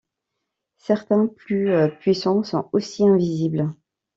[0.79, 1.69] Certains plus
[1.99, 3.71] puissants sont aussi invisibles.